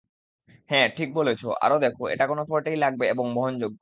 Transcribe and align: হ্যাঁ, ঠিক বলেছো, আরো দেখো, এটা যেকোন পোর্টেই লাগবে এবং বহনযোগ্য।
হ্যাঁ, 0.69 0.87
ঠিক 0.97 1.09
বলেছো, 1.13 1.47
আরো 1.61 1.75
দেখো, 1.79 2.03
এটা 2.07 2.23
যেকোন 2.23 2.39
পোর্টেই 2.45 2.77
লাগবে 2.77 3.05
এবং 3.07 3.25
বহনযোগ্য। 3.35 3.69